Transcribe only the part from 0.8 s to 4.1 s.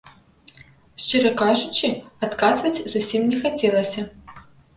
Шчыра кажучы, адказваць зусім не хацелася.